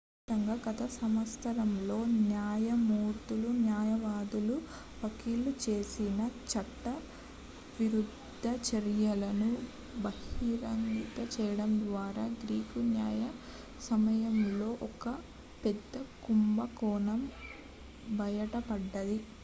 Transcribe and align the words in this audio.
దీని 0.03 0.13
ఫలితంగా 0.19 0.55
గత 0.65 0.83
సంవత్సరాలలో 0.93 1.97
న్యాయమూర్తులు 2.21 3.49
న్యాయవాదులు 3.59 4.55
వకీలులు 5.01 5.51
చేసిన 5.65 6.19
చట్టవిరుద్ధ 6.51 8.07
చర్యలను 8.69 9.51
బహిర్గతం 9.99 10.81
చేయడం 11.31 11.71
ద్వారా 11.83 12.25
గ్రీకు 12.41 12.81
న్యాయ 12.89 13.21
సమాజంలో 13.81 14.71
ఒక 14.89 15.05
పెద్ద 15.63 15.93
కుంభకోణం 16.25 17.21
బయటపడింది 18.19 19.19